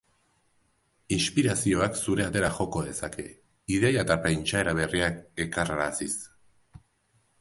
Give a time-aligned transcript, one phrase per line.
[1.17, 3.25] Inspirazioak zure atera joko dezake,
[3.75, 6.15] ideia eta pentsaera berriak ekarraraziz.